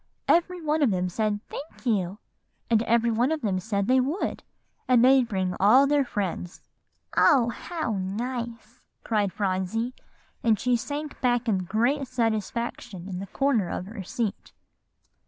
[0.27, 2.17] "Every one of them said 'Thank you;'
[2.71, 4.41] and every one of them said they would,
[4.87, 6.61] and they'd bring all their friends."
[7.15, 9.93] "Oh, how nice!" cried Phronsie;
[10.43, 14.53] and she sank back in great satisfaction in the corner of her seat.